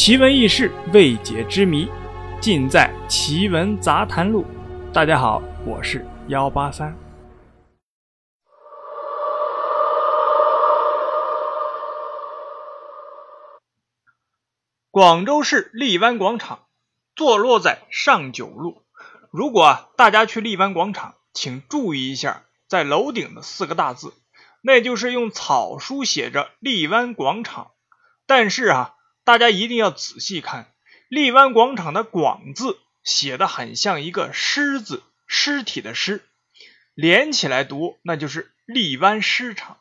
[0.00, 1.88] 奇闻异事、未解之谜，
[2.40, 4.44] 尽在《奇闻杂谈录》。
[4.92, 6.96] 大家好，我是幺八三。
[14.92, 16.68] 广州市荔湾广场
[17.16, 18.84] 坐落在上九路。
[19.32, 24.14] 如果，大家去荔湾广场，请注意一下，在楼顶的四个大字，
[24.62, 27.72] 那就是用草书写着“荔湾广场”。
[28.28, 28.94] 但是啊，
[29.28, 30.72] 大家一定要仔细看，
[31.10, 36.26] 荔湾广场的“广”字写的很像一个“尸”字，尸体的“尸”，
[36.96, 39.76] 连起来读，那就是荔湾尸场。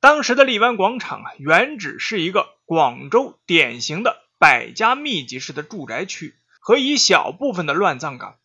[0.00, 6.34] 当时的荔湾广场啊，原址是一个广州典型的百家密集式的住宅区。
[6.58, 8.40] 和一小部分的乱葬岗。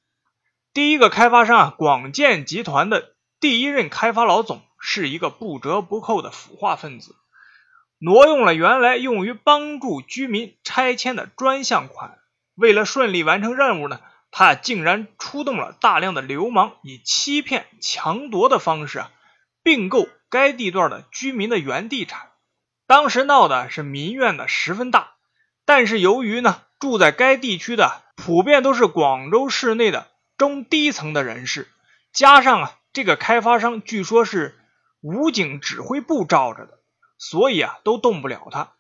[0.73, 7.16] 第一个开发商啊，广建集团的第一任开发老总是一个不折不扣的腐化分子，
[8.04, 12.18] 挪用了原来用于帮助居民拆迁的专项款。
[12.55, 19.12] 为了顺利完成任务呢，他竟然出动了大量的流氓，以欺骗、强夺的方式啊，
[19.62, 22.30] 并购该地段的居民的原地产。
[22.88, 25.12] 当时闹的是民怨的十分大，
[25.66, 28.02] 但是由于呢，住在该地区的。
[28.23, 31.68] 普遍都是广州市内的中低层的人士，
[32.14, 34.59] 加上啊，这个开发商据说是
[35.02, 36.78] 武警指挥部罩着的，
[37.22, 38.73] 所以啊，都动不了他。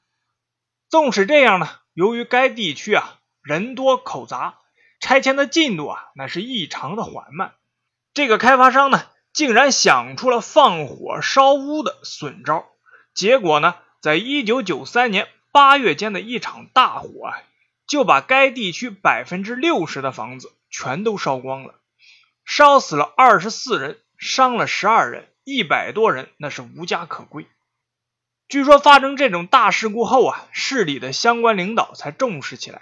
[0.89, 4.57] 纵使这样呢，由于该地区啊人多口杂，
[4.99, 7.53] 拆迁的进度啊那是异常的缓慢。
[8.15, 12.65] 这个开发商呢，竟然想出了放火烧屋的损招，
[13.13, 17.37] 结果呢，在一九九三年八月间的一场大火啊。
[17.87, 21.75] 就把该地区百分之六十的房子全都烧光了，
[22.45, 27.45] 烧死了二十四人，伤了十二人，一百多人那是无家可归。
[28.51, 32.81] 据说发生这种大事故后啊，市里的相关领导才重视起来。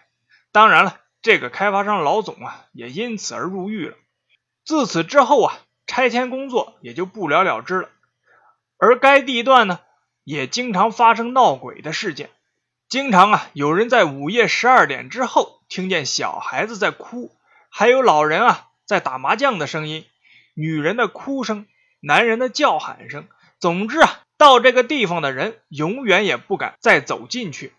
[0.51, 3.95] 当然了，这个开发商老总啊也因此而入狱了。
[4.65, 7.89] 自此之后啊，拆迁工作也就不了了之了。
[8.79, 9.79] 而该地段呢，
[10.23, 12.31] 也经常发生闹鬼的事件。
[12.87, 17.31] 经常啊，有人在午夜十二点之后听见小孩子在哭，
[17.69, 20.07] 还有老人啊在打麻将的声音，
[20.55, 21.67] 女人的哭声，
[21.99, 23.27] 男人的叫喊声。
[23.59, 27.73] 总之啊，到这个地方的人永远也不敢再走进去。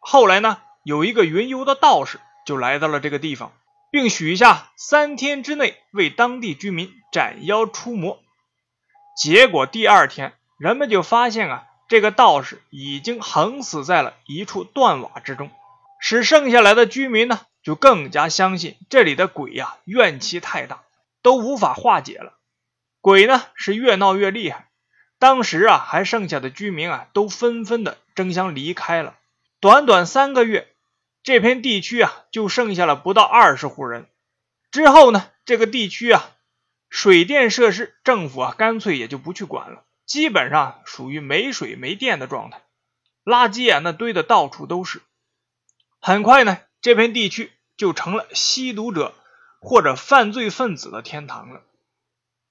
[0.00, 3.52] 后来呢，有一个云游的道士就来到了这个地方，
[3.90, 8.20] 并许下三天之内为当地居民斩妖除魔。
[9.16, 11.64] 结果第二天，人们就发现啊。
[11.88, 15.50] 这个道士已经横死在了一处断瓦之中，
[16.00, 20.84] 使剩下来的居民呢就更加相信这里的鬼呀怨气太大，
[21.20, 22.38] 都无法化解了。
[23.02, 24.68] 鬼呢是越闹越厉害，
[25.22, 29.16] 当时啊还剩下的居民啊都纷纷的争相离开了。
[29.60, 30.66] 短短三个月，
[31.22, 34.08] 这片地区啊就剩下了不到二十户人。
[34.72, 36.28] 之后呢，这个地区啊
[36.90, 39.84] 水电设施政府啊干脆也就不去管了。
[40.06, 42.60] 基本上属于没水没电的状态，
[43.24, 45.02] 垃圾啊那堆的到处都是。
[46.00, 49.14] 很快呢，这片地区就成了吸毒者
[49.60, 51.62] 或者犯罪分子的天堂了。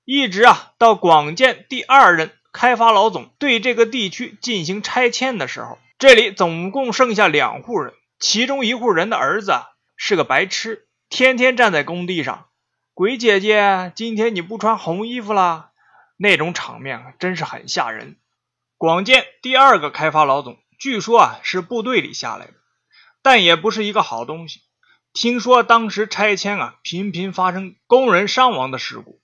[0.05, 9.53] 一直啊到广建第二任开发老总对这个地区进行拆迁的时候，这里总共剩下两户人，其中一户人的儿子
[9.95, 12.47] 是个白痴，天天站在工地上，
[12.93, 15.71] 鬼姐姐，今天你不穿红衣服啦。
[16.17, 18.17] 那种场面，真是很吓人。
[18.77, 22.53] 广建第二个开发老总，据说啊是部队里下来的，
[23.21, 24.61] 但也不是一个好东西。
[25.13, 29.20] 听说当时拆迁啊，频频发生工人伤亡的事故，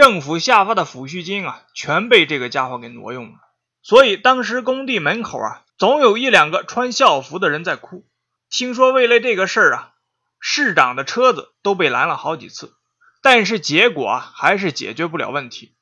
[0.00, 3.34] 政府下发的抚恤金啊，全被这个家伙给挪用了。
[3.82, 8.06] 所以当时工地门口啊，总有一两个穿校服的人在哭。
[8.48, 9.92] 听说为了这个事儿啊，
[10.40, 12.72] 市长的车子都被拦了好几次，
[13.20, 15.74] 但是结果啊，还是解决不了问题。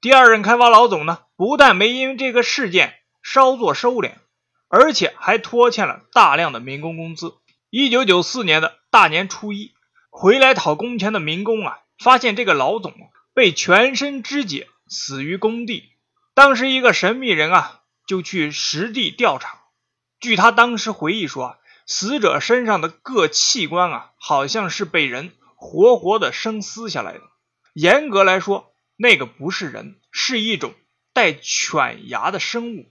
[0.00, 4.12] 第二任开发老总呢，不但没因为这个事件稍作收敛，
[4.68, 7.34] 而且还拖欠了大量的民工工资。
[7.68, 9.74] 一九九四年的大年初一，
[10.08, 12.94] 回来讨工钱的民工啊，发现这个老总
[13.36, 15.90] 被全身肢解，死于工地。
[16.32, 19.60] 当时一个神秘人啊，就去实地调查。
[20.18, 27.20] 据他当时回忆说，死者身上的各器官啊，好像是被人活活的生撕下来的。
[27.74, 30.72] 严格来说，那个不是人，是一种
[31.12, 32.90] 带犬牙的生物，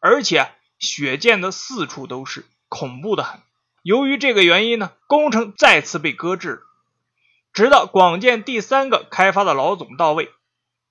[0.00, 3.40] 而且血溅的四处都是，恐怖的很。
[3.82, 6.62] 由于这个原因呢，工程再次被搁置了。
[7.52, 10.30] 直到广建第三个开发的老总到位，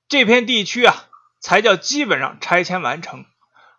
[0.08, 1.08] 这片地区啊
[1.40, 3.26] 才叫基本上拆迁完成。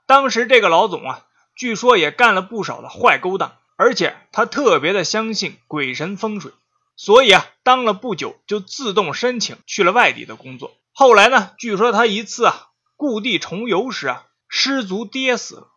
[0.07, 6.51] 当时这个老总啊，据说也干了不少的坏勾当，而且他特别的相信鬼神风水，
[6.97, 10.77] 所以啊，当了不久就自动申请去了外地的工作。
[10.93, 15.69] 后来呢，据说他一次啊故地重游时啊失足跌死了。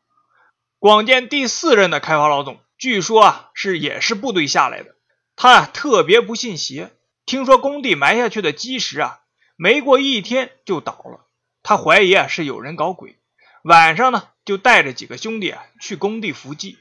[0.80, 4.95] 广建第四任的开发老总，据说啊是也是部队下来的，
[5.36, 6.92] 他啊特别不信邪，
[7.26, 9.20] 听说工地埋下去的基石啊
[9.56, 11.28] 没过一天就倒了，
[11.64, 13.18] 他怀疑啊是有人搞鬼，
[13.64, 14.30] 晚上呢。
[14.46, 16.78] 就带着几个兄弟啊去工地伏击，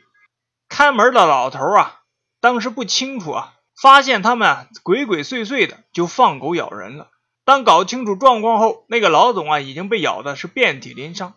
[0.68, 2.02] 看门的老头啊
[2.38, 7.08] 当时不清楚啊，发现他们啊鬼鬼祟祟的就放狗咬人了。
[7.46, 11.32] 当搞清楚状况后，那个老总啊已经被咬的是遍体鳞伤。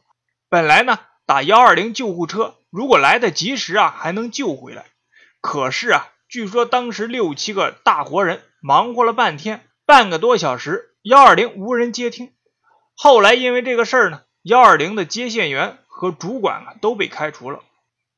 [0.50, 4.88] 本来呢打幺二零救护车，如果来得及时啊还能救回来。
[5.40, 12.34] 可是啊，据说当时六七个大活人忙活了半天，半个多小时幺二零无人接听。
[12.96, 15.80] 后来因为这个事儿呢，幺二零的接线员。
[16.00, 17.64] 和主管啊都被开除了，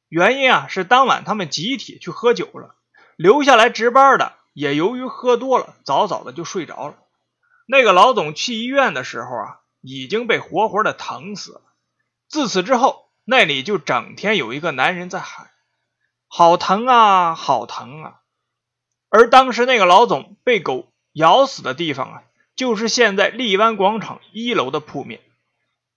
[0.09, 2.75] 原因啊是当晚他们集体去喝酒了，
[3.15, 6.97] 留下来值班的也由于喝多了，早早的就睡着了。
[7.65, 11.61] 那个老总去医院的时候啊，已经被活活的疼死了。
[12.27, 15.49] 自此之后，那里就整天有一个男人在喊
[16.29, 18.21] ：“好疼啊，好疼啊！”
[19.11, 22.23] 而当时那个老总被狗咬死的地方啊，
[22.55, 25.19] 就是现在荔湾广场一楼的铺面。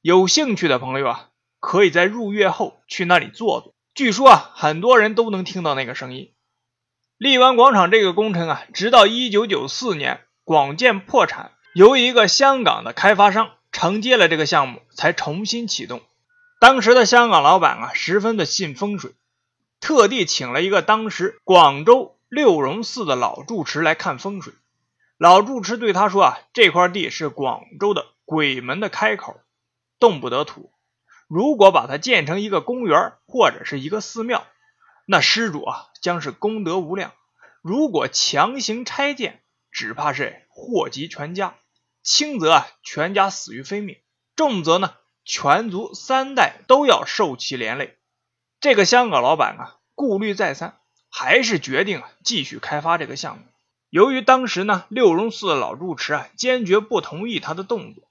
[0.01, 1.29] 有兴趣的朋友啊。
[1.65, 3.73] 可以在入夜后去那里坐坐。
[3.95, 6.33] 据说啊，很多人都能听到那个声音。
[7.19, 16.03] 荔湾广场这个工程啊，直到一九九四年广建破产，由一个香港的开发商承接了这个项目，才重新启动。
[16.59, 19.13] 当时的香港老板啊，十分的信风水，
[19.83, 24.55] 特地请了一个当时广州六榕寺的老住持来看风水。
[25.19, 29.41] 老住持对他说啊，这块地是广州的鬼门的开口，
[29.99, 30.73] 动不得土。
[31.27, 34.47] 如果把它建成一个公园或者是一个寺庙，
[35.05, 37.13] 那施主啊将是功德无量。
[37.61, 39.43] 如果强行拆建，
[39.73, 41.57] 只怕是祸及全家。
[42.05, 43.97] 轻则啊全家死于非命，
[44.37, 44.95] 重则呢
[45.25, 47.99] 全族三代都要受其连累。
[48.63, 50.79] 这个香港老板啊顾虑再三，
[51.11, 53.43] 还是决定继续开发这个项目。
[53.91, 58.05] 由于当时呢六榕寺的老住持啊坚决不同意他的动作。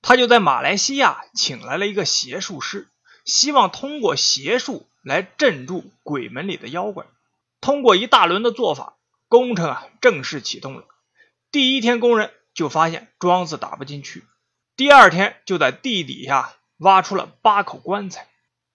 [0.00, 2.88] 他就在马来西亚请来了一个邪术师，
[3.24, 7.06] 希望通过邪术来镇住鬼门里的妖怪。
[7.60, 8.96] 通过一大轮的做法，
[9.26, 10.84] 工程啊正式启动了。
[11.50, 14.24] 第一天，工人就发现桩子打不进去。
[14.76, 18.28] 第二天，就在地底下挖出了八口棺材。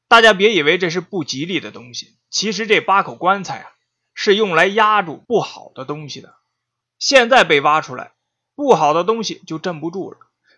[0.07, 3.71] 大家别以为这是不吉利的东西，其实这八口棺材啊
[4.13, 6.35] 是用来压住不好的东西的。
[6.99, 8.13] 现在被挖出来，
[8.55, 10.17] 不好的东西就镇不住了。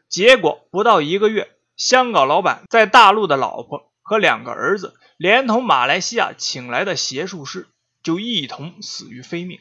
[0.10, 7.68] 结果不到一个月，香港老板在大陆的老婆和两个儿子，连同马来西亚请来的邪术师，
[8.04, 9.60] 就一同死于非命。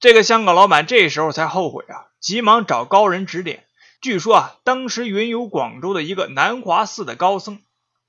[0.00, 3.66] 这个香港老板这时候才后悔啊，急忙找高人指点。
[4.00, 7.62] 据说啊，当时云游广州的一个南华寺的高僧，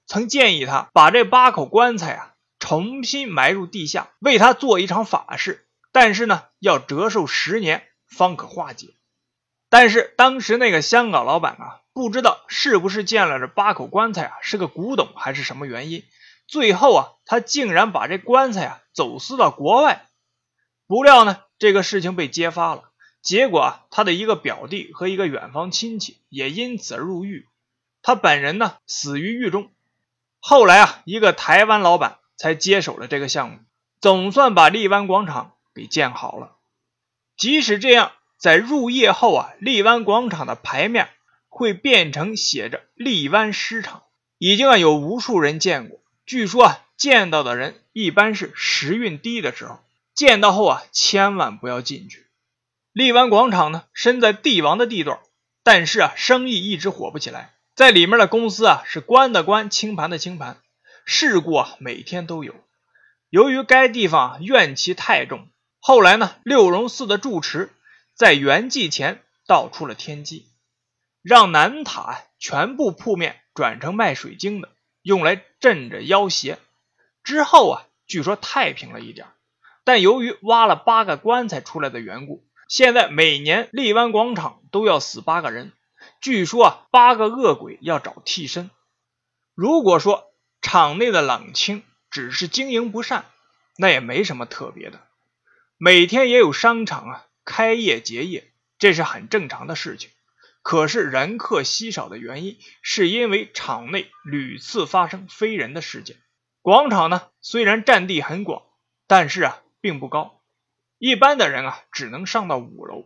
[0.07, 8.95] 曾建议他把这八口棺材啊重新埋入地下，为他做一场法事，但是呢，要折寿十年方可化解。
[9.69, 16.03] 但是当时那个香港老板啊，不知道是不是见了这八口棺材啊是个古董，还是什么原因，
[16.47, 20.07] 最后啊，他竟然把这棺材啊走私到国外。
[20.87, 22.83] 不料呢，这个事情被揭发了，
[23.21, 27.47] 结果啊，他的一个表弟和一个远房亲戚也因此而入狱，
[28.01, 29.71] 他本人呢死于狱中。
[30.47, 33.57] 后来啊，一个台湾老板才接手了这个项目，
[33.99, 36.57] 总算把荔湾广场给建好了。
[37.35, 38.11] 即使这样。
[38.37, 41.09] 在入夜后啊，荔湾广场的牌面
[41.49, 44.03] 会变成写着“荔湾诗场”，
[44.37, 45.99] 已经啊有无数人见过。
[46.27, 49.79] 据说啊，见到的人一般是时运低的时候，
[50.13, 52.27] 见到后啊，千万不要进去。
[52.91, 55.17] 荔湾广场呢，身在帝王的地段，
[55.63, 60.55] 但是啊，生意一直火不起来，在里面的公司啊是关的关，清盘的清盘，
[61.03, 62.55] 事故啊每天都有。
[63.29, 65.49] 由于该地方怨气太重，
[65.81, 67.69] 后来呢，六榕寺的住持。
[68.13, 70.47] 在圆寂前道出了天机，
[71.21, 74.69] 让南塔全部铺面转成卖水晶的，
[75.01, 76.57] 用来镇着妖邪。
[77.25, 79.27] 之后啊，据说太平了一点，
[79.83, 85.73] 但由于挖了八个棺材出来的缘故，现在每年荔湾广场都要死八个人。
[86.25, 88.71] 据说啊，八个恶鬼要找替身。
[89.53, 93.25] 如果说场内的冷清只是经营不善，
[93.77, 94.99] 那也没什么特别的。
[95.77, 97.27] 每天也有商场啊。
[97.43, 100.09] 开业结业，这是很正常的事情。
[100.63, 106.17] 可是人客稀少的原因，是因为场内屡次发生非人的事件。
[106.63, 108.63] 广场呢虽然占地很广，
[109.05, 110.41] 但是啊并不高，
[110.97, 113.05] 一般的人啊只能上到五楼。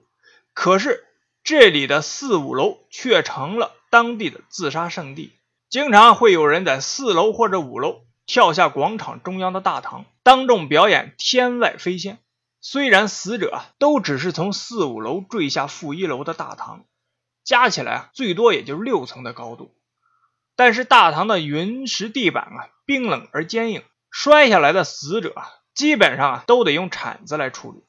[0.54, 1.06] 可是
[1.44, 5.34] 这里的四五楼却成了当地的自杀圣地，
[5.70, 12.20] 经常会有人在四楼或者五楼跳下广场中央的大堂，当众表演天外飞仙。
[12.62, 16.84] 虽然死者都只是从四五楼坠下负一楼的大堂，
[17.44, 19.74] 加起来啊最多也就六层的高度。
[20.56, 23.82] 但是大堂的云石地板啊，冰冷而坚硬，
[24.12, 25.42] 摔下来的死者
[25.74, 27.82] 基本上啊都得用铲子来处理。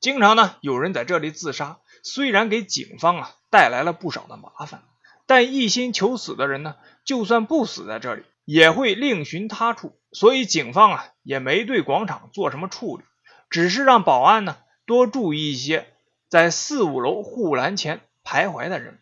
[0.00, 4.82] 经常呢有人在这里自杀，虽然给警方啊带来了不少的麻烦，
[5.26, 9.98] 但一心求死的人呢，就算不死在这里，也会另寻他处。
[10.12, 13.04] 所以警方啊也没对广场做什么处理，
[13.50, 15.92] 只是让保安呢多注意一些
[16.28, 19.00] 在四五楼护栏前徘徊的人。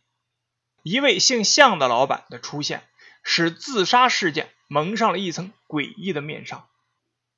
[0.82, 2.82] 一位姓向的老板的出现。
[3.26, 6.66] 使自杀事件蒙上了一层诡异的面纱。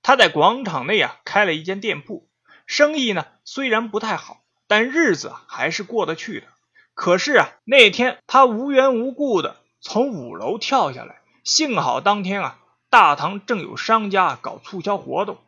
[0.02, 2.28] 他在广场内啊开了一间店铺，
[2.66, 6.46] 生意呢虽然不太好，但日子还是过得去的。
[6.94, 12.58] 可是啊那天他无缘无故的从五楼跳下来，幸好当天啊
[12.88, 15.38] 大堂正有商家搞促销活动，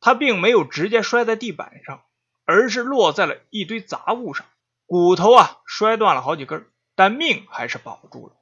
[0.00, 2.02] 他并没有直接摔在地板上，
[2.44, 4.46] 而是落在了一堆杂物上，
[4.86, 8.34] 骨头啊摔断了好几根，但命还是保住了。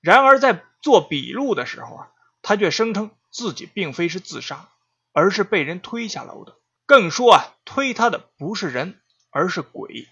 [0.00, 2.08] 然而，在做笔录的时候啊，
[2.40, 4.68] 他却声称自己并非是自杀，
[5.12, 6.56] 而是被人推下楼的。
[6.86, 9.00] 更说啊，推他的不是人，
[9.38, 10.08] 而是鬼。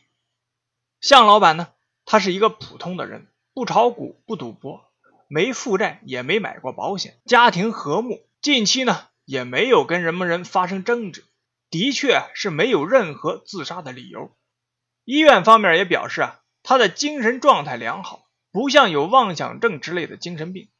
[1.01, 1.69] 向老板呢，
[2.05, 4.85] 他是一个普通的人，不炒股，不赌博，
[5.27, 11.25] 没负债，也没买过保险，家庭和睦，近期呢也没有跟什么人发生争执，
[11.71, 14.37] 的确是没有任何自杀的理由。
[15.05, 18.23] 医院方面也表示啊，他的精神状态良好。
[18.53, 20.71] 不像有妄想症之类的精神病。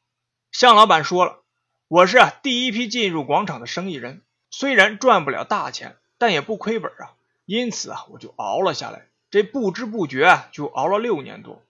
[0.51, 1.43] 向老板说了，
[1.87, 7.13] 我是啊第一批进入广场的生意人，虽然赚不了大钱，但也不亏本啊。
[7.47, 9.07] 因此啊，我就熬了下来。
[9.31, 11.63] 这不知不觉啊，就熬了六年多。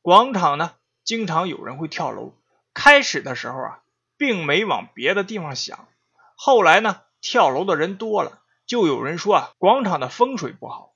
[0.00, 0.72] 广场呢，
[1.04, 2.32] 经常有人会跳楼。
[2.72, 3.80] 开始的时候啊，
[4.16, 5.86] 并没往别的地方想。
[6.36, 10.92] 后来呢，跳楼的人多了，就有人说啊，广场的风水不好。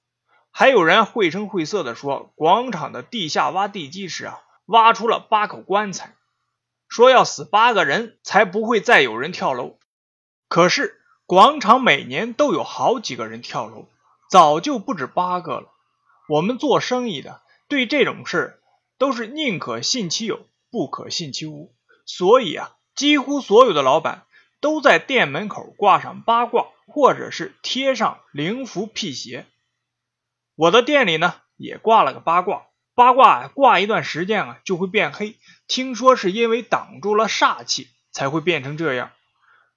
[0.51, 4.41] 还有人绘声绘色的说，广场的地下挖地基时啊。
[4.67, 6.15] 挖出了八口棺材，
[6.91, 9.79] 说要死八个人才不会再有人跳楼。
[10.47, 13.89] 可是广场每年都有好几个人跳楼，
[14.29, 15.69] 早就不止八个了。
[16.29, 18.61] 我们做生意的对这种事
[18.99, 21.75] 都是宁可信其有，不可信其无。
[22.05, 24.27] 所以啊，几乎所有的老板
[24.61, 29.47] 都在店门口挂上八卦，或者是贴上灵符辟邪。
[30.55, 32.67] 我的店里呢，也挂了个八卦。
[32.95, 35.37] 八卦挂一段时间啊，就会变黑。
[35.69, 39.13] 听说是因为挡住了煞气，才会变成这样。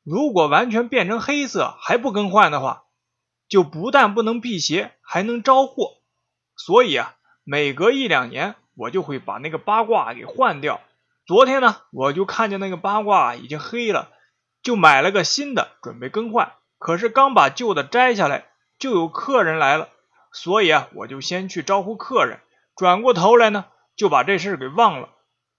[0.04, 2.86] 如果完全变成黑色还不更换的话，
[3.52, 5.98] 就不但不能辟邪，还能招祸。
[6.56, 10.80] 所以啊，每隔一两年，我就会把那个八卦给换掉。
[11.26, 14.08] 昨天呢，我就看见那个八卦已经黑了，
[14.64, 16.54] 就买了个新的，准备更换。
[16.80, 18.46] 可是刚把旧的摘下来，
[18.80, 19.90] 就有客人来了，
[20.32, 22.40] 所以啊，我就先去招呼客人。
[22.78, 23.66] 转过头来呢，
[23.98, 25.10] 就把这事给忘了。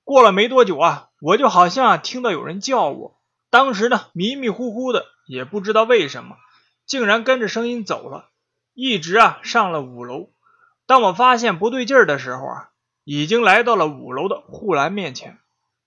[0.02, 3.20] 过了没多久啊，我就好像听到有人叫我。
[3.50, 6.36] 当时呢，迷迷糊糊的，也不知道为什么，
[6.92, 8.28] 竟然跟着声音走了，
[8.74, 10.28] 一直啊上了五楼。
[10.84, 12.68] 当我发现不对劲儿的时候啊，
[13.02, 15.38] 已经来到了五楼的护栏面前，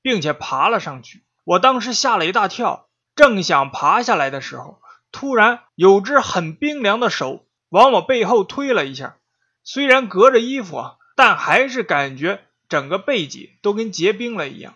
[0.01, 1.23] 并且爬了上去。
[1.43, 4.81] 我当时吓了一大跳，正想爬下来的时候，
[5.11, 9.17] 突然有只很冰凉的手往我背后推了一下。
[9.63, 10.97] 虽然隔着衣服啊。
[11.17, 14.73] 但还是感觉整个背脊都跟结冰了一样，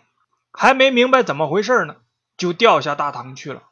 [0.52, 1.96] 还没明白怎么回事呢，
[2.38, 3.64] 就掉下大堂去了。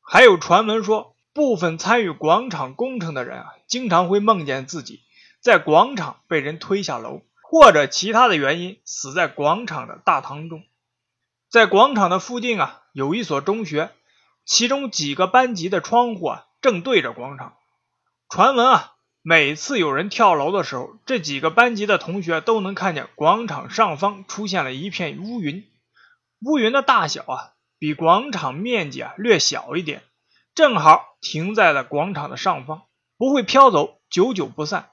[0.00, 5.00] 还有传闻说，部分参与广场工程的人啊，经常会梦见自己
[5.40, 10.62] 在广场被人推下楼，或者其他的原因死在广场的大堂中。
[11.48, 13.90] 在广场的附近啊，有一所中学，
[14.44, 17.54] 其中几个班级的窗户啊，正对着广场。
[18.28, 18.88] 传闻啊。
[19.24, 25.64] 每次有人跳楼的时候，这几个班级的同学都能看见广场上方出现了一片乌云。
[26.44, 30.02] 乌云的大小啊，比广场面积啊略小一点，
[30.54, 32.82] 正好停在了广场的上方，
[33.16, 34.90] 不会飘走，久久不散。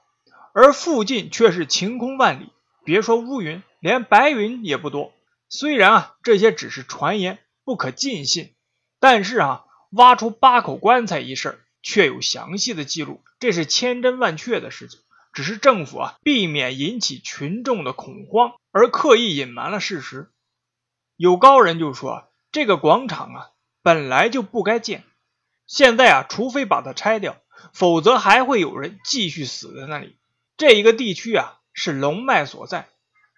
[0.52, 2.52] 而附近却是晴空万里，
[2.84, 5.12] 别说乌云，连白云也不多。
[5.48, 8.54] 虽然啊，这些只是传言，不可尽信，
[8.98, 11.60] 但是啊，挖出八口棺材一事。
[11.82, 15.00] 却有详细的记录，这是千真万确的事情。
[15.32, 20.30] 只是政府啊，避免引起群众的恐慌，而刻意隐瞒了事实。
[21.16, 23.50] 有高人就说，这个广场啊，
[23.82, 25.04] 本来就不该建。
[25.70, 27.36] 现在啊，除非把它拆掉，
[27.72, 30.16] 否则还会有人继续死在那里。
[30.56, 32.88] 这一个地区啊，是龙脉所在，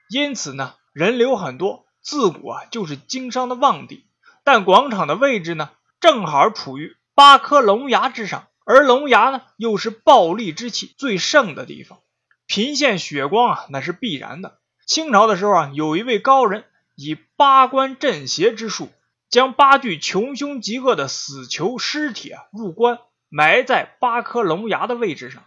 [0.08, 4.06] 因此呢，人流很多，自古啊就是经商的旺地。
[4.44, 11.98] 但广场的位置呢，正好处于八颗龙牙之上，而龙牙呢，又是暴戾之气最盛的地方，
[12.46, 14.58] 频现血光啊，那是必然的。
[14.86, 18.88] 清朝的时候啊，有一位高人以八关镇邪之术，
[19.32, 25.42] 将八具穷凶极恶的死囚尸体啊入棺，埋在八颗龙牙的位置上。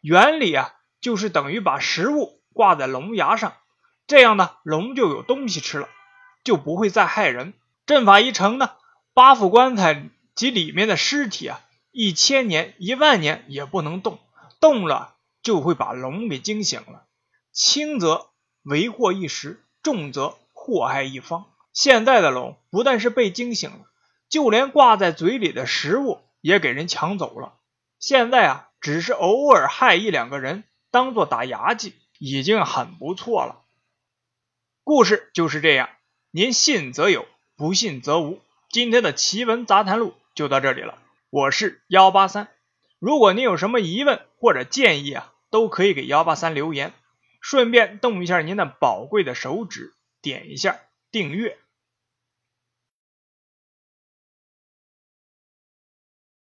[0.00, 3.54] 原理啊，就是等于把食物挂在龙牙上，
[4.08, 5.88] 这样呢，龙就有东西吃了，
[6.42, 7.54] 就不会再害人。
[7.86, 8.72] 阵法一成呢，
[9.14, 11.60] 八副棺材及里面的尸体啊，
[11.92, 14.18] 一千年、一万年也不能动，
[14.60, 17.04] 动了就会把龙给惊醒了，
[17.52, 18.26] 轻则。
[18.64, 21.46] 为祸一时，重则祸害一方。
[21.78, 23.86] 现在的龙不但是被惊醒了，
[24.28, 27.54] 就连挂在嘴里的食物也给人抢走了。
[28.00, 33.62] 现在啊，只是偶尔害一两个人，当做打牙祭，已经很不错了。
[34.82, 35.88] 故事就是这样，
[36.32, 38.40] 您信则有，不信则无。
[38.70, 40.98] 今天的奇闻杂谈录就到这里了，
[41.30, 42.48] 我是幺八三。
[42.98, 46.92] 如果您有什么疑问或者建议啊，都可以给幺八三留言。
[47.40, 50.80] 顺便动一下您的宝贵的手指，点一下
[51.12, 51.56] 订阅。